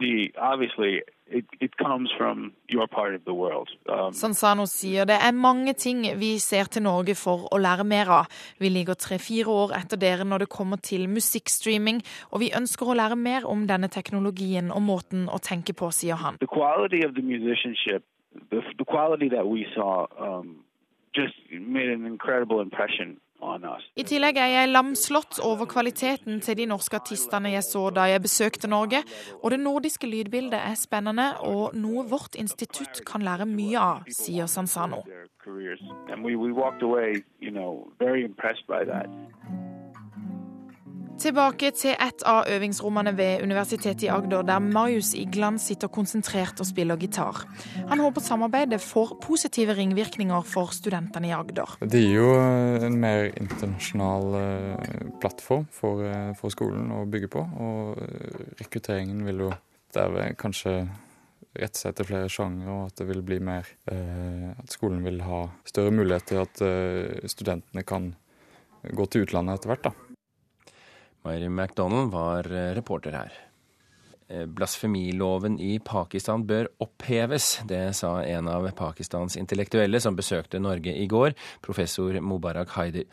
the 0.03 0.33
obviously 0.37 1.01
it, 1.27 1.45
it 1.59 1.77
comes 1.77 2.11
from 2.17 2.53
your 2.67 2.87
part 2.87 3.15
of 3.15 3.23
the 3.25 3.33
world. 3.33 3.69
Um, 3.89 4.13
Sansano 4.13 4.65
sier 4.69 5.07
det 5.09 5.17
er 5.21 5.31
mange 5.31 5.73
ting 5.73 6.03
vi 6.19 6.37
ser 6.39 6.69
til 6.71 6.83
Norge 6.83 7.15
for 7.15 7.47
å 7.51 7.59
lære 7.61 7.85
mer 7.87 8.11
av. 8.19 8.41
Vi 8.59 8.69
ligger 8.69 8.99
tre-fire 8.99 9.49
år 9.49 9.75
etter 9.79 10.01
dere 10.01 10.27
når 10.27 10.45
det 10.45 10.49
kommer 10.53 10.81
til 10.91 11.07
musikkstreaming, 11.09 12.03
og 12.31 12.43
vi 12.43 12.51
ønsker 12.55 12.91
å 12.91 12.97
lære 12.99 13.17
mer 13.19 13.47
om 13.49 13.65
denne 13.69 13.89
teknologien 13.89 14.71
og 14.71 14.83
måten 14.83 15.29
å 15.29 15.39
tenke 15.41 15.73
på, 15.73 15.89
sier 15.91 16.19
han. 16.19 16.37
The 16.43 16.51
quality 16.51 17.03
of 17.07 17.15
the 17.15 17.25
musicianship, 17.25 18.03
the, 18.51 18.61
the 18.77 18.85
quality 18.85 19.29
that 19.29 19.47
we 19.47 19.65
saw, 19.73 20.05
um, 20.19 20.63
just 21.15 21.35
made 21.51 21.89
an 21.89 22.05
incredible 22.05 22.61
impression 22.61 23.17
I 23.95 24.05
tillegg 24.07 24.37
er 24.39 24.51
jeg 24.53 24.71
lamslått 24.71 25.39
over 25.43 25.67
kvaliteten 25.69 26.39
til 26.43 26.57
de 26.59 26.67
norske 26.69 26.97
artistene 26.99 27.51
jeg 27.53 27.65
så 27.67 27.87
da 27.93 28.07
jeg 28.11 28.23
besøkte 28.23 28.69
Norge. 28.71 29.03
Og 29.41 29.51
det 29.53 29.59
nordiske 29.63 30.09
lydbildet 30.09 30.59
er 30.59 30.79
spennende 30.79 31.29
og 31.47 31.75
noe 31.77 32.05
vårt 32.09 32.37
institutt 32.39 33.03
kan 33.07 33.25
lære 33.25 33.47
mye 33.49 33.79
av, 33.79 34.07
sier 34.11 34.49
Sansano. 34.51 35.03
Tilbake 41.23 41.69
til 41.71 41.93
et 41.95 42.23
av 42.27 42.49
øvingsrommene 42.51 43.13
ved 43.15 43.45
Universitetet 43.45 44.03
i 44.03 44.09
Agder, 44.11 44.41
der 44.43 44.59
Marius 44.59 45.13
Igland 45.15 45.61
sitter 45.63 45.87
konsentrert 45.87 46.59
og 46.59 46.67
spiller 46.67 46.99
gitar. 46.99 47.45
Han 47.87 48.01
håper 48.03 48.21
samarbeidet 48.21 48.81
får 48.83 49.13
positive 49.23 49.71
ringvirkninger 49.77 50.43
for 50.43 50.73
studentene 50.75 51.29
i 51.29 51.31
Agder. 51.31 51.77
Det 51.79 52.01
gir 52.03 52.17
jo 52.17 52.33
eh, 52.41 52.83
en 52.89 52.99
mer 52.99 53.29
internasjonal 53.39 54.35
eh, 54.41 55.07
plattform 55.23 55.63
for, 55.71 56.03
eh, 56.03 56.33
for 56.35 56.51
skolen 56.51 56.91
å 56.91 57.05
bygge 57.07 57.31
på. 57.31 57.45
Og 57.69 58.03
rekrutteringen 58.59 59.23
vil 59.23 59.45
jo 59.45 59.51
derved 59.95 60.35
kanskje 60.43 60.81
rette 61.55 61.79
seg 61.79 61.93
etter 61.93 62.09
flere 62.09 62.27
sjangre, 62.33 62.67
og 62.67 62.89
at 62.89 62.99
det 62.99 63.07
vil 63.13 63.23
bli 63.23 63.39
mer 63.39 63.67
At 63.87 64.73
skolen 64.73 65.03
vil 65.05 65.21
ha 65.23 65.45
større 65.69 65.93
mulighet 65.93 66.33
til 66.33 66.41
at 66.41 66.63
studentene 67.31 67.83
kan 67.87 68.15
gå 68.91 69.05
til 69.07 69.23
utlandet 69.23 69.61
etter 69.61 69.71
hvert. 69.71 69.87
da. 69.87 70.02
Mary 71.23 71.49
MacDonald 71.49 72.11
var 72.11 72.47
eh, 72.51 72.73
reporter 72.75 73.15
her. 73.15 73.33
Eh, 74.27 74.45
blasfemiloven 74.45 75.59
i 75.59 75.77
Pakistan 75.79 76.43
bør 76.47 76.67
oppheves. 76.83 77.59
Det 77.67 77.95
sa 77.95 78.17
en 78.23 78.47
av 78.51 78.69
Pakistans 78.75 79.37
intellektuelle 79.39 79.99
som 80.03 80.15
besøkte 80.15 80.59
Norge 80.59 80.95
i 80.95 81.07
går, 81.07 81.35
professor 81.61 82.19
Mubarak 82.19 82.75
Haider. 82.77 83.07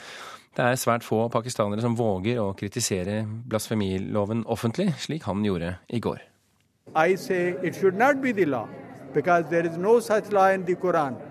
Det 0.56 0.66
er 0.66 0.78
svært 0.80 1.06
få 1.06 1.28
pakistanere 1.30 1.82
som 1.84 1.94
våger 1.94 2.40
å 2.42 2.50
kritisere 2.58 3.22
blasfemiloven 3.46 4.42
offentlig, 4.50 4.90
slik 4.98 5.28
han 5.30 5.44
gjorde 5.46 5.76
i 5.88 6.02
går. 6.02 6.24
I 6.96 7.14
say 7.14 7.54
it 7.62 7.76
should 7.76 7.94
not 7.94 8.20
be 8.20 8.32
the 8.32 8.46
law, 8.46 8.66
because 9.14 9.46
there 9.48 9.66
is 9.66 9.76
no 9.78 10.00
such 10.00 10.32
law 10.32 10.50
in 10.50 10.64
the. 10.64 11.29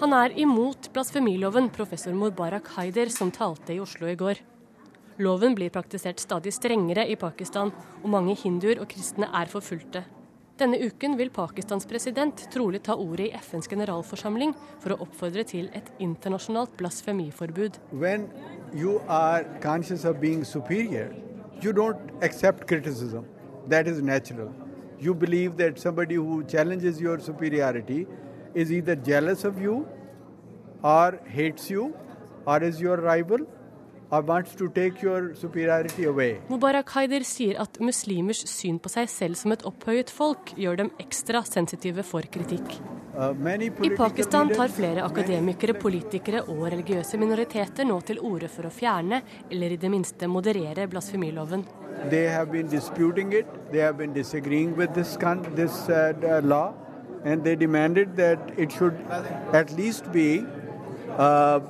Han 0.00 0.14
er 0.16 0.36
imot 0.40 0.88
blasfemiloven, 0.94 1.68
professor 1.74 2.14
Mubarak 2.16 2.70
Haider, 2.76 3.10
som 3.12 3.30
talte 3.30 3.74
i 3.74 3.80
Oslo 3.80 4.08
i 4.08 4.16
går. 4.16 4.40
Loven 5.20 5.54
blir 5.54 5.70
praktisert 5.70 6.20
stadig 6.22 6.52
strengere 6.56 7.04
i 7.10 7.16
Pakistan, 7.20 7.72
og 8.02 8.08
mange 8.08 8.34
hinduer 8.40 8.80
og 8.80 8.88
kristne 8.88 9.28
er 9.36 9.50
forfulgte. 9.52 10.04
Denne 10.60 10.76
uken 10.80 11.14
vil 11.16 11.30
Pakistans 11.32 11.86
president 11.88 12.42
trolig 12.52 12.82
ta 12.84 12.92
ordet 12.96 13.30
i 13.30 13.38
FNs 13.40 13.68
generalforsamling 13.68 14.54
for 14.82 14.92
å 14.92 14.98
oppfordre 15.06 15.44
til 15.48 15.70
et 15.76 15.88
internasjonalt 16.00 16.74
blasfemiforbud. 16.80 17.78
When 17.92 18.28
you 18.72 19.00
are 19.08 19.44
conscious 19.60 20.04
of 20.04 20.20
being 20.20 20.44
superior, 20.44 21.14
you 21.62 21.72
don't 21.72 22.12
accept 22.20 22.66
criticism. 22.68 23.24
That 23.68 23.88
is 23.88 24.02
natural. 24.02 24.52
You 25.00 25.14
believe 25.14 25.56
that 25.56 25.78
somebody 25.78 26.14
who 26.16 26.44
challenges 26.44 27.00
your 27.00 27.18
superiority 27.18 28.06
is 28.54 28.70
either 28.70 28.96
jealous 28.96 29.44
of 29.44 29.60
you 29.60 29.88
or 30.82 31.18
hates 31.26 31.70
you 31.70 31.96
or 32.46 32.62
is 32.62 32.80
your 32.80 32.96
rival 32.96 33.38
Mubarak 36.50 36.88
Haider 36.96 37.22
sier 37.22 37.60
at 37.62 37.78
muslimers 37.78 38.40
syn 38.50 38.80
på 38.82 38.90
seg 38.90 39.06
selv 39.12 39.38
som 39.38 39.54
et 39.54 39.62
opphøyet 39.68 40.10
folk 40.10 40.50
gjør 40.58 40.76
dem 40.82 40.90
ekstra 40.98 41.44
sensitive 41.46 42.02
for 42.02 42.26
kritikk. 42.26 42.80
Uh, 43.14 43.30
I 43.86 43.90
Pakistan 43.94 44.50
tar 44.50 44.68
flere 44.74 45.04
akademikere, 45.06 45.74
politikere 45.78 46.42
og 46.48 46.66
religiøse 46.72 47.18
minoriteter 47.22 47.86
nå 47.86 48.00
til 48.06 48.18
orde 48.18 48.48
for 48.50 48.66
å 48.66 48.74
fjerne, 48.74 49.22
eller 49.50 49.70
i 49.74 49.78
det 49.78 49.90
minste 49.92 50.26
moderere, 50.26 50.88
blasfemiloven. 50.90 51.64
They 52.10 52.26
have 52.26 52.50
been 52.50 52.66
disputing 52.66 53.32
it. 53.32 53.46
They 53.70 53.80
have 53.80 53.98
been 53.98 54.12
disagreeing 54.12 54.74
with 54.76 54.94
this, 54.94 55.18
this 55.54 55.88
uh, 55.88 56.40
law 56.42 56.74
and 57.24 57.44
they 57.44 57.54
demanded 57.54 58.16
that 58.16 58.38
it 58.56 58.72
should 58.72 58.94
at 59.52 59.70
least 59.72 60.10
be 60.12 60.44
Uh, 61.20 61.60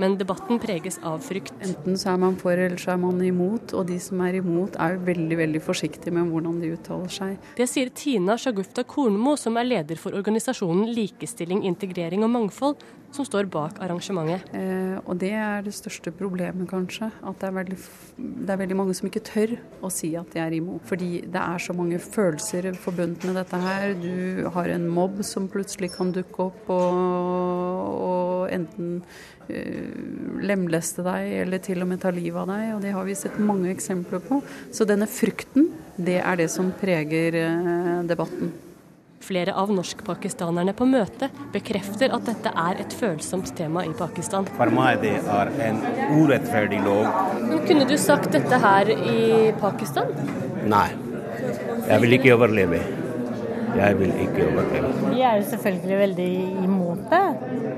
Men 0.00 0.14
debatten 0.16 0.56
preges 0.58 0.96
av 1.04 1.18
frykt. 1.20 1.52
Enten 1.60 1.98
så 2.00 2.14
er 2.14 2.20
man 2.22 2.36
for 2.40 2.56
eller 2.56 2.80
så 2.80 2.94
er 2.94 3.00
man 3.02 3.20
imot, 3.20 3.74
og 3.76 3.90
de 3.90 3.98
som 4.00 4.22
er 4.24 4.38
imot 4.40 4.78
er 4.80 4.96
veldig 5.04 5.36
veldig 5.36 5.60
forsiktige 5.60 6.14
med 6.16 6.30
hvordan 6.32 6.56
de 6.62 6.70
uttaler 6.72 7.12
seg. 7.12 7.50
Det 7.58 7.66
sier 7.68 7.92
Tina 7.92 8.38
Shagufta 8.40 8.86
Kornmo, 8.88 9.36
som 9.36 9.58
er 9.60 9.68
leder 9.68 10.00
for 10.00 10.16
organisasjonen 10.16 10.88
Likestilling, 10.96 11.66
integrering 11.68 12.24
og 12.24 12.32
mangfold, 12.32 12.80
som 13.12 13.24
står 13.24 13.48
bak 13.52 13.78
arrangementet. 13.84 14.48
Eh, 14.56 14.96
og 15.04 15.16
det 15.20 15.32
er 15.36 15.62
det 15.64 15.74
største 15.76 16.12
problemet, 16.12 16.68
kanskje. 16.68 17.10
At 17.24 17.40
det 17.40 17.48
er, 17.48 17.54
veldig, 17.56 17.78
det 18.16 18.52
er, 18.52 18.60
veldig, 18.62 18.76
mange 18.76 18.96
som 18.96 19.08
ikke 19.08 19.24
tør 19.24 19.54
å 19.84 19.90
si 19.92 20.14
at 20.18 20.32
de 20.34 20.42
er 20.42 20.56
imot. 20.58 20.84
Fordi 20.88 21.10
det 21.24 21.42
er 21.42 21.62
så 21.62 21.76
mange 21.76 22.00
følelser 22.02 22.68
forbundet 22.80 23.24
med 23.28 23.38
dette 23.40 23.60
her. 23.64 23.94
Du 24.00 24.48
har 24.54 24.72
en 24.74 24.88
mobb 24.92 25.22
som 25.26 25.48
plutselig 25.52 25.92
kan 25.96 26.12
dukke 26.16 26.48
opp 26.50 26.68
og, 26.72 26.98
og 26.98 27.47
enten 28.58 29.00
uh, 29.48 30.44
lemleste 30.44 31.04
deg 31.06 31.34
eller 31.42 31.64
til 31.64 31.82
og 31.84 31.92
med 31.92 32.02
ta 32.04 32.12
livet 32.14 32.44
av 32.44 32.52
deg. 32.52 32.70
Og 32.76 32.84
det 32.84 32.94
har 32.96 33.08
vi 33.08 33.18
sett 33.18 33.40
mange 33.40 33.72
eksempler 33.72 34.22
på. 34.28 34.40
Så 34.74 34.88
denne 34.88 35.08
frykten, 35.10 35.70
det 35.96 36.20
er 36.22 36.40
det 36.42 36.50
som 36.54 36.72
preger 36.78 37.38
uh, 37.42 38.00
debatten. 38.08 38.54
Flere 39.20 39.52
av 39.58 39.70
norskpakistanerne 39.74 40.72
på 40.78 40.86
møtet 40.88 41.34
bekrefter 41.52 42.12
at 42.14 42.28
dette 42.28 42.52
er 42.62 42.78
et 42.84 42.94
følsomt 42.94 43.50
tema 43.58 43.82
i 43.84 43.90
Pakistan. 43.98 44.46
For 44.56 44.70
meg 44.72 45.02
det 45.02 45.16
er 45.18 45.50
en 45.66 45.82
urettferdig 46.14 46.78
lov. 46.84 47.08
Men 47.42 47.64
kunne 47.66 47.88
du 47.90 47.96
sagt 48.00 48.30
dette 48.32 48.62
her 48.62 48.92
i 48.94 49.50
Pakistan? 49.58 50.14
Nei. 50.70 50.86
Jeg 51.88 52.04
vil 52.04 52.18
ikke 52.18 52.34
overleve. 52.36 52.80
Jeg 53.76 53.98
vil 53.98 54.12
ikke 54.24 54.46
overleve. 54.48 54.92
Vi 55.12 55.20
er 55.20 55.40
jo 55.40 55.48
selvfølgelig 55.50 55.98
veldig 55.98 56.30
imot 56.64 57.04
det. 57.10 57.26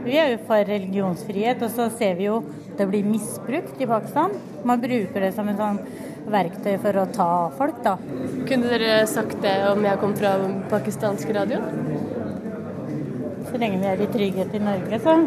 Vi 0.04 0.16
er 0.16 0.30
jo 0.34 0.38
for 0.46 0.70
religionsfrihet, 0.70 1.62
og 1.66 1.70
så 1.74 1.88
ser 1.98 2.14
vi 2.18 2.28
jo 2.28 2.40
det 2.78 2.86
blir 2.88 3.04
misbrukt 3.04 3.80
i 3.80 3.88
Pakistan. 3.88 4.32
Man 4.64 4.80
bruker 4.80 5.26
det 5.26 5.34
som 5.36 5.48
en 5.50 5.58
sånn 5.58 5.80
verktøy 6.30 6.76
for 6.80 7.00
å 7.00 7.06
ta 7.12 7.30
folk, 7.58 7.82
da. 7.84 7.96
Kunne 8.48 8.70
dere 8.70 9.02
sagt 9.10 9.40
det 9.44 9.56
om 9.68 9.84
jeg 9.84 10.00
kom 10.00 10.14
fra 10.16 10.36
pakistansk 10.70 11.32
radio? 11.36 11.60
Så 13.50 13.58
lenge 13.58 13.80
vi 13.82 13.90
er 13.90 14.00
i 14.00 14.10
trygghet 14.14 14.54
i 14.54 14.62
Norge, 14.62 15.00
så. 15.02 15.18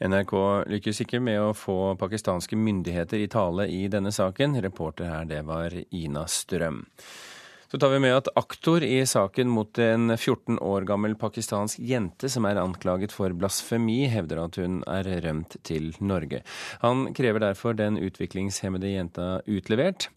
NRK 0.00 0.32
lykkes 0.72 1.02
ikke 1.04 1.18
med 1.20 1.42
å 1.44 1.50
få 1.52 1.94
pakistanske 2.00 2.56
myndigheter 2.56 3.20
i 3.20 3.28
tale 3.28 3.66
i 3.68 3.82
denne 3.92 4.12
saken. 4.16 4.56
Reporter 4.64 5.10
her, 5.12 5.26
det 5.28 5.42
var 5.44 5.76
Ina 5.76 6.24
Strøm. 6.24 6.86
Så 7.70 7.78
tar 7.78 7.92
vi 7.92 7.98
med 8.02 8.16
at 8.16 8.28
aktor 8.34 8.82
i 8.82 9.06
saken 9.06 9.48
mot 9.48 9.78
en 9.78 10.10
14 10.16 10.56
år 10.58 10.82
gammel 10.88 11.14
pakistansk 11.14 11.78
jente 11.86 12.26
som 12.26 12.48
er 12.48 12.58
anklaget 12.58 13.14
for 13.14 13.30
blasfemi, 13.30 14.08
hevder 14.10 14.40
at 14.42 14.58
hun 14.58 14.80
er 14.90 15.06
rømt 15.22 15.54
til 15.62 15.92
Norge. 16.02 16.42
Han 16.82 17.12
krever 17.14 17.44
derfor 17.44 17.78
den 17.78 18.00
utviklingshemmede 18.02 18.90
jenta 18.90 19.28
utlevert. 19.46 20.08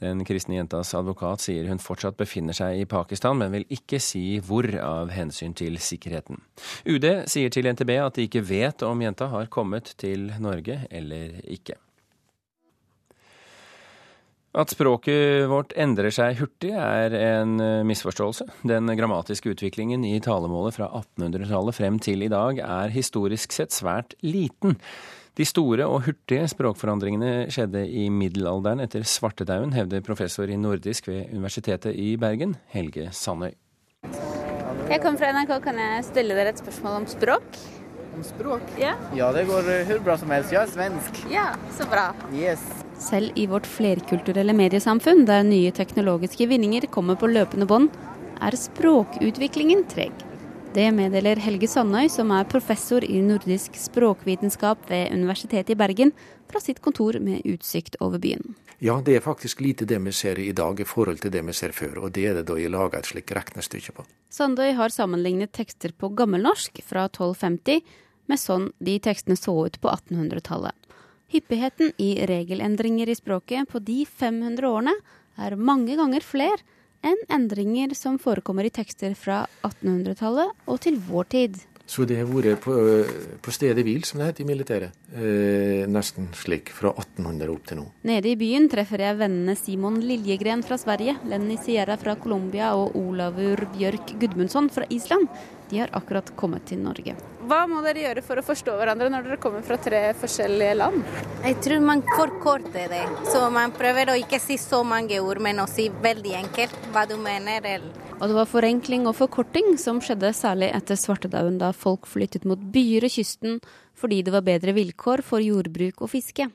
Den 0.00 0.24
kristne 0.28 0.56
jentas 0.56 0.94
advokat 0.96 1.44
sier 1.44 1.68
hun 1.68 1.80
fortsatt 1.80 2.16
befinner 2.16 2.56
seg 2.56 2.80
i 2.80 2.88
Pakistan, 2.88 3.36
men 3.40 3.52
vil 3.52 3.68
ikke 3.76 4.00
si 4.00 4.38
hvor 4.44 4.68
av 4.80 5.12
hensyn 5.12 5.52
til 5.56 5.76
sikkerheten. 5.76 6.40
UD 6.88 7.28
sier 7.28 7.52
til 7.52 7.68
NTB 7.68 7.92
at 8.00 8.16
de 8.16 8.24
ikke 8.28 8.44
vet 8.44 8.84
om 8.88 9.04
jenta 9.04 9.28
har 9.32 9.52
kommet 9.52 9.92
til 10.00 10.30
Norge 10.40 10.82
eller 10.88 11.42
ikke. 11.44 11.76
At 14.56 14.72
språket 14.72 15.44
vårt 15.50 15.74
endrer 15.76 16.14
seg 16.14 16.38
hurtig, 16.38 16.70
er 16.72 17.12
en 17.12 17.58
eh, 17.60 17.82
misforståelse. 17.84 18.46
Den 18.64 18.88
grammatiske 18.96 19.52
utviklingen 19.52 20.06
i 20.08 20.14
talemålet 20.24 20.78
fra 20.78 20.88
1800-tallet 20.96 21.76
frem 21.76 21.98
til 22.00 22.24
i 22.24 22.30
dag 22.32 22.62
er 22.64 22.94
historisk 22.94 23.52
sett 23.52 23.76
svært 23.76 24.16
liten. 24.24 24.78
De 25.36 25.44
store 25.44 25.84
og 25.84 26.06
hurtige 26.06 26.46
språkforandringene 26.48 27.50
skjedde 27.52 27.82
i 27.84 28.06
middelalderen 28.08 28.80
etter 28.80 29.04
svartedauden, 29.04 29.74
hevder 29.76 30.00
professor 30.06 30.48
i 30.48 30.56
nordisk 30.56 31.10
ved 31.10 31.36
Universitetet 31.36 31.92
i 31.92 32.14
Bergen, 32.16 32.56
Helge 32.72 33.10
Sandøy. 33.12 33.52
Jeg 34.86 35.02
kommer 35.02 35.20
fra 35.20 35.34
NRK, 35.36 35.52
kan 35.66 35.82
jeg 35.82 36.08
stille 36.08 36.38
dere 36.38 36.56
et 36.56 36.64
spørsmål 36.64 37.02
om 37.02 37.10
språk? 37.12 37.60
Om 38.16 38.24
språk? 38.24 38.72
Ja, 38.80 38.96
ja 39.18 39.28
det 39.36 39.44
går 39.50 39.68
hvor 39.90 40.04
bra 40.08 40.16
som 40.16 40.32
helst. 40.32 40.56
Jeg 40.56 40.62
er 40.64 40.72
svensk. 40.72 41.24
Ja, 41.28 41.50
så 41.76 41.84
bra. 41.92 42.08
Yes. 42.32 42.64
Selv 42.98 43.32
i 43.36 43.46
vårt 43.46 43.66
flerkulturelle 43.68 44.54
mediesamfunn, 44.56 45.26
der 45.28 45.44
nye 45.44 45.72
teknologiske 45.74 46.46
vinninger 46.48 46.88
kommer 46.92 47.18
på 47.20 47.28
løpende 47.28 47.68
bånd, 47.68 47.90
er 48.40 48.56
språkutviklingen 48.56 49.84
treg. 49.90 50.12
Det 50.76 50.90
meddeler 50.92 51.40
Helge 51.40 51.68
Sandøy, 51.72 52.08
som 52.12 52.32
er 52.36 52.48
professor 52.48 53.04
i 53.04 53.22
nordisk 53.24 53.78
språkvitenskap 53.80 54.90
ved 54.90 55.12
Universitetet 55.14 55.72
i 55.72 55.78
Bergen, 55.78 56.12
fra 56.50 56.60
sitt 56.60 56.82
kontor 56.84 57.16
med 57.20 57.46
utsikt 57.48 57.96
over 58.04 58.20
byen. 58.20 58.56
Ja, 58.84 58.98
det 59.00 59.14
er 59.16 59.24
faktisk 59.24 59.62
lite 59.64 59.86
det 59.88 59.96
vi 60.04 60.12
ser 60.12 60.38
i 60.38 60.52
dag 60.52 60.80
i 60.80 60.84
forhold 60.84 61.22
til 61.22 61.32
det 61.32 61.40
vi 61.46 61.54
ser 61.56 61.72
før, 61.72 62.02
og 62.04 62.12
det 62.12 62.26
er 62.28 62.36
det 62.36 62.44
da 62.50 62.58
jeg 62.60 62.74
lager 62.74 63.00
et 63.00 63.08
slikt 63.08 63.32
regnestykke 63.32 63.94
på. 63.96 64.04
Sandøy 64.28 64.74
har 64.76 64.92
sammenlignet 64.92 65.54
tekster 65.56 65.96
på 65.96 66.12
gammelnorsk 66.12 66.82
fra 66.84 67.06
1250 67.08 67.80
med 68.28 68.40
sånn 68.40 68.68
de 68.76 68.98
tekstene 69.00 69.38
så 69.40 69.54
ut 69.64 69.80
på 69.80 69.88
1800-tallet. 69.88 70.76
Hyppigheten 71.28 71.92
i 71.98 72.26
regelendringer 72.26 73.08
i 73.08 73.14
språket 73.18 73.68
på 73.68 73.80
de 73.82 74.04
500 74.06 74.68
årene 74.68 74.92
er 75.42 75.56
mange 75.58 75.96
ganger 75.98 76.22
flere 76.22 76.62
enn 77.06 77.18
endringer 77.30 77.94
som 77.98 78.18
forekommer 78.22 78.66
i 78.66 78.74
tekster 78.74 79.16
fra 79.18 79.44
1800-tallet 79.66 80.68
og 80.70 80.78
til 80.86 81.00
vår 81.08 81.32
tid. 81.34 81.58
Så 81.86 82.02
det 82.02 82.16
har 82.18 82.26
vært 82.26 82.64
på, 82.64 82.72
på 83.42 83.52
stedet 83.54 83.84
hvil, 83.86 84.02
som 84.06 84.18
det 84.18 84.26
heter 84.26 84.42
i 84.42 84.46
militæret. 84.48 84.94
Eh, 85.14 85.84
nesten 85.86 86.26
slik 86.34 86.72
fra 86.74 86.90
1800 86.90 87.52
opp 87.52 87.68
til 87.68 87.78
nå. 87.78 87.84
Nede 88.10 88.32
i 88.32 88.38
byen 88.38 88.66
treffer 88.70 89.04
jeg 89.04 89.18
vennene 89.20 89.54
Simon 89.58 90.00
Liljegren 90.02 90.64
fra 90.66 90.78
Sverige, 90.82 91.14
Lenny 91.30 91.58
Sierra 91.62 91.94
fra 92.00 92.16
Colombia 92.18 92.72
og 92.74 92.98
Olavur 92.98 93.68
Bjørk 93.76 94.16
Gudmundsson 94.18 94.70
fra 94.74 94.88
Island. 94.90 95.30
De 95.70 95.80
har 95.82 95.90
akkurat 95.98 96.28
kommet 96.38 96.68
til 96.70 96.78
Norge. 96.78 97.16
Hva 97.46 97.60
må 97.70 97.80
dere 97.82 98.02
gjøre 98.02 98.22
for 98.26 98.38
å 98.38 98.44
forstå 98.46 98.74
hverandre 98.78 99.08
når 99.10 99.26
dere 99.26 99.38
kommer 99.42 99.62
fra 99.66 99.78
tre 99.82 100.00
forskjellige 100.18 100.76
land? 100.78 101.04
Jeg 101.44 101.58
tror 101.62 101.82
man 101.82 102.02
forkorter 102.08 102.90
det. 102.90 103.02
Så 103.30 103.44
man 103.54 103.74
prøver 103.74 104.10
å 104.10 104.16
ikke 104.18 104.40
si 104.42 104.58
så 104.62 104.82
mange 104.86 105.18
ord, 105.22 105.42
men 105.42 105.62
å 105.62 105.68
si 105.70 105.88
veldig 105.90 106.34
enkelt 106.40 106.90
hva 106.94 107.04
du 107.06 107.16
mener. 107.22 107.86
Og 108.16 108.30
det 108.30 108.36
var 108.38 108.50
forenkling 108.50 109.06
og 109.10 109.18
forkorting 109.18 109.74
som 109.78 110.00
skjedde 110.02 110.32
særlig 110.34 110.70
etter 110.74 110.98
svartedauden, 110.98 111.58
da 111.62 111.72
folk 111.76 112.08
flyttet 112.10 112.46
mot 112.48 112.58
byer 112.58 113.06
og 113.06 113.14
kysten 113.18 113.60
fordi 113.96 114.22
det 114.26 114.32
var 114.34 114.44
bedre 114.44 114.74
vilkår 114.76 115.22
for 115.24 115.40
jordbruk 115.40 116.02
og 116.04 116.12
fiske. 116.12 116.48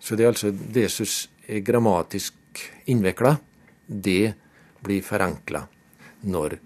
Så 0.00 0.16
det 0.18 0.24
er 0.24 0.32
altså 0.32 0.50
det 0.52 0.88
som 0.92 1.08
er 1.48 1.62
grammatisk 1.64 2.64
innvikla, 2.90 3.36
det 3.86 4.34
blir 4.84 5.04
forenkla 5.04 5.64
når 6.28 6.58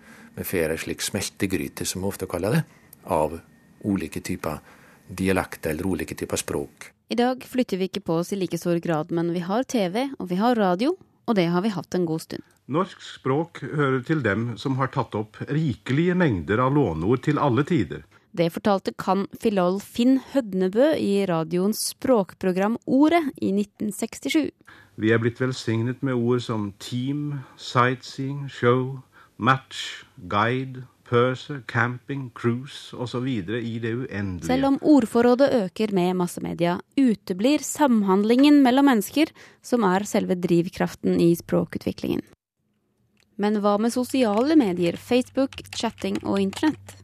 får 0.46 0.74
ei 0.74 0.78
slik 0.78 1.02
smeltegryte, 1.02 1.86
som 1.86 2.02
vi 2.02 2.08
ofte 2.08 2.28
kaller 2.30 2.58
det, 2.58 2.62
av 3.04 3.38
ulike 3.84 4.20
typer 4.20 4.58
dialekter 5.08 5.70
eller 5.70 5.86
ulike 5.86 6.14
typer 6.14 6.36
språk. 6.36 6.92
I 7.08 7.16
dag 7.16 7.44
flytter 7.44 7.80
vi 7.80 7.88
ikke 7.88 8.04
på 8.04 8.18
oss 8.20 8.32
i 8.32 8.36
like 8.36 8.58
stor 8.60 8.76
grad, 8.84 9.10
men 9.10 9.32
vi 9.32 9.40
har 9.40 9.64
TV 9.64 10.10
og 10.18 10.28
vi 10.28 10.36
har 10.36 10.58
radio, 10.58 10.92
og 11.24 11.36
det 11.36 11.46
har 11.48 11.64
vi 11.64 11.72
hatt 11.72 11.94
en 11.96 12.06
god 12.08 12.20
stund. 12.20 12.44
Norsk 12.68 13.00
språk 13.00 13.62
hører 13.64 14.02
til 14.04 14.20
dem 14.20 14.50
som 14.60 14.76
har 14.76 14.90
tatt 14.92 15.14
opp 15.16 15.38
rikelige 15.48 16.16
mengder 16.18 16.60
av 16.60 16.74
låneord 16.76 17.22
til 17.24 17.40
alle 17.40 17.64
tider. 17.64 18.04
Det 18.36 18.50
fortalte 18.52 18.92
kan 18.92 19.24
filol 19.40 19.78
Finn 19.80 20.18
Hødnebø 20.34 20.92
i 21.00 21.24
radioens 21.26 21.80
språkprogram 21.94 22.76
Ordet 22.84 23.24
i 23.40 23.54
1967. 23.56 24.52
Vi 25.00 25.12
er 25.14 25.22
blitt 25.22 25.40
velsignet 25.40 26.02
med 26.04 26.18
ord 26.18 26.42
som 26.44 26.68
team, 26.82 27.40
sightseeing, 27.56 28.44
show, 28.52 28.98
match, 29.38 30.04
guide, 30.28 30.84
purser, 31.08 31.62
camping, 31.66 32.30
cruise 32.34 32.96
osv. 32.96 33.26
i 33.26 33.78
det 33.80 33.94
uendelige. 33.94 34.46
Selv 34.46 34.68
om 34.68 34.78
ordforrådet 34.82 35.48
øker 35.62 35.94
med 35.96 36.16
massemedia, 36.20 36.78
uteblir 36.98 37.64
samhandlingen 37.64 38.60
mellom 38.62 38.90
mennesker, 38.90 39.32
som 39.62 39.86
er 39.88 40.04
selve 40.04 40.36
drivkraften 40.36 41.20
i 41.22 41.32
språkutviklingen. 41.38 42.22
Men 43.38 43.60
hva 43.62 43.76
med 43.78 43.94
sosiale 43.94 44.56
medier, 44.58 44.98
Facebook, 44.98 45.62
chatting 45.74 46.18
og 46.24 46.40
internett? 46.42 46.96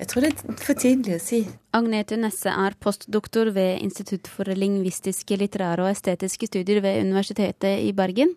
Jeg 0.00 0.08
tror 0.10 0.24
det 0.24 0.30
er 0.32 0.56
for 0.58 0.80
tidlig 0.80 1.12
å 1.14 1.22
si. 1.22 1.44
Agnete 1.76 2.16
Nesse 2.18 2.50
er 2.50 2.74
postdoktor 2.82 3.52
ved 3.54 3.84
Institutt 3.84 4.26
for 4.26 4.48
lingvistiske, 4.48 5.36
litterære 5.38 5.84
og 5.84 5.92
estetiske 5.92 6.48
studier 6.50 6.80
ved 6.82 7.04
Universitetet 7.04 7.84
i 7.84 7.92
Bergen 7.94 8.34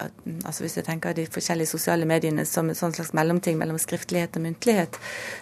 altså 0.00 0.64
hvis 0.64 0.76
jeg 0.78 0.86
tenker 0.88 1.14
de 1.14 1.26
forskjellige 1.30 1.70
sosiale 1.70 2.06
mediene 2.08 2.44
som 2.48 2.70
en 2.70 2.76
slags 2.76 3.12
mellomting 3.14 3.58
mellom 3.58 3.78
skriftlighet 3.78 4.36
og 4.36 4.46
muntlighet, 4.46 4.98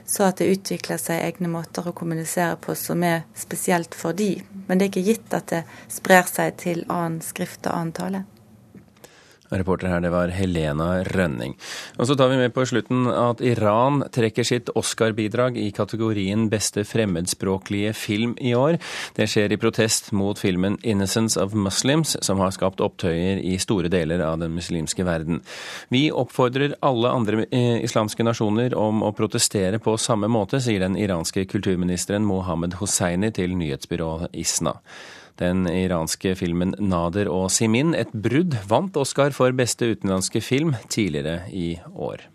så 0.07 0.29
at 0.29 0.43
det 0.43 0.51
utvikler 0.59 1.01
seg 1.01 1.25
egne 1.25 1.51
måter 1.53 1.89
å 1.89 1.95
kommunisere 1.97 2.59
på 2.61 2.77
som 2.79 3.05
er 3.07 3.25
spesielt 3.39 3.97
for 3.97 4.17
de. 4.17 4.35
Men 4.69 4.79
det 4.79 4.87
er 4.87 4.93
ikke 4.93 5.09
gitt 5.09 5.39
at 5.39 5.49
det 5.55 5.65
sprer 5.93 6.29
seg 6.29 6.59
til 6.63 6.85
annen 6.89 7.23
skrift 7.25 7.67
og 7.67 7.77
annen 7.79 7.97
tale. 7.97 8.25
Reporter 9.53 9.91
her, 9.93 10.01
det 10.01 10.13
var 10.13 10.33
Helena 10.35 11.03
Rønning. 11.05 11.57
Og 11.99 12.09
så 12.09 12.17
tar 12.17 12.31
vi 12.33 12.39
med 12.41 12.55
på 12.55 12.65
slutten 12.69 13.07
at 13.11 13.43
Iran 13.45 14.03
trekker 14.13 14.47
sitt 14.47 14.73
Oscar-bidrag 14.79 15.59
i 15.61 15.69
kategorien 15.75 16.49
beste 16.53 16.85
fremmedspråklige 16.89 17.93
film 17.97 18.35
i 18.41 18.55
år. 18.57 18.79
Det 19.17 19.29
skjer 19.31 19.53
i 19.53 19.61
protest 19.61 20.13
mot 20.13 20.39
filmen 20.39 20.79
'Innocence 20.83 21.37
of 21.41 21.53
Muslims', 21.53 22.17
som 22.23 22.39
har 22.39 22.51
skapt 22.51 22.81
opptøyer 22.81 23.43
i 23.45 23.59
store 23.59 23.89
deler 23.89 24.21
av 24.21 24.39
den 24.39 24.55
muslimske 24.55 25.05
verden. 25.05 25.43
Vi 25.89 26.11
oppfordrer 26.11 26.75
alle 26.83 27.09
andre 27.09 27.47
eh, 27.51 27.83
islamske 27.85 28.25
nasjoner 28.25 28.75
om 28.75 29.03
å 29.03 29.13
protestere 29.13 29.79
på 29.79 29.97
samme 29.99 30.29
måte, 30.29 30.61
sier 30.61 30.81
den 30.81 30.97
iranske 30.97 31.45
kulturministeren 31.47 32.25
Mohammed 32.25 32.75
Hosseini 32.81 33.31
til 33.31 33.57
nyhetsbyrået 33.57 34.33
Isna. 34.33 34.81
Den 35.41 35.65
iranske 35.69 36.35
filmen 36.39 36.75
'Nader 36.79 37.31
og 37.33 37.51
Simin', 37.51 37.95
et 37.95 38.13
brudd, 38.13 38.59
vant 38.69 38.97
Oscar 38.97 39.33
for 39.33 39.53
beste 39.57 39.93
utenlandske 39.95 40.41
film 40.45 40.75
tidligere 40.89 41.49
i 41.51 41.79
år. 41.95 42.29